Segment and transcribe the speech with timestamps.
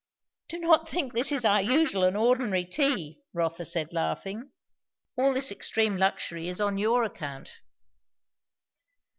[0.47, 4.49] "Do not think this is our usual and ordinary tea!" Rotha said laughing.
[5.15, 7.61] "All this extreme luxury is on your account."